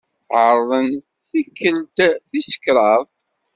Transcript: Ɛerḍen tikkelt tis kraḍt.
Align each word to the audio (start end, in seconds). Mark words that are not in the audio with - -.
Ɛerḍen 0.43 0.89
tikkelt 1.29 1.97
tis 2.29 2.49
kraḍt. 2.63 3.11